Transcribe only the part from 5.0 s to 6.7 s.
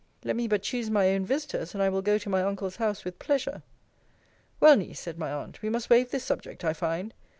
my aunt, we must wave this subject,